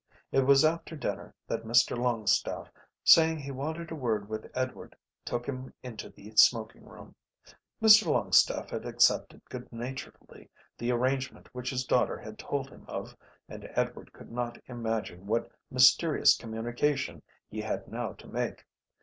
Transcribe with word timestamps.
It 0.31 0.47
was 0.47 0.65
after 0.65 0.95
dinner 0.95 1.35
that 1.45 1.61
Mr 1.63 1.95
Longstaffe, 1.95 2.71
saying 3.03 3.37
he 3.37 3.51
wanted 3.51 3.91
a 3.91 3.95
word 3.95 4.27
with 4.27 4.49
Edward, 4.55 4.95
took 5.23 5.45
him 5.45 5.71
into 5.83 6.09
the 6.09 6.35
smoking 6.37 6.83
room. 6.85 7.13
Mr 7.79 8.07
Longstaffe 8.07 8.71
had 8.71 8.83
accepted 8.87 9.45
good 9.45 9.71
naturedly 9.71 10.49
the 10.75 10.91
arrangement 10.91 11.53
which 11.53 11.69
his 11.69 11.85
daughter 11.85 12.17
had 12.17 12.39
told 12.39 12.71
him 12.71 12.83
of 12.87 13.15
and 13.47 13.69
Edward 13.75 14.11
could 14.11 14.31
not 14.31 14.57
imagine 14.65 15.27
what 15.27 15.51
mysterious 15.69 16.35
communication 16.35 17.21
he 17.47 17.61
had 17.61 17.87
now 17.87 18.13
to 18.13 18.27
make. 18.27 18.65